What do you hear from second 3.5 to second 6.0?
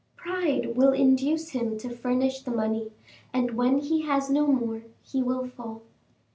when he has no more, he will fall."